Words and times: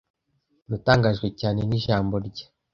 Natangajwe 0.69 1.27
cyane 1.39 1.59
nijambo 1.69 2.15
rye. 2.27 2.45